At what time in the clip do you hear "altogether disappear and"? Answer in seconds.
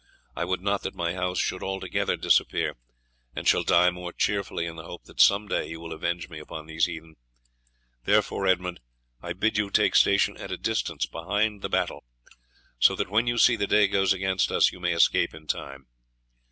1.61-3.47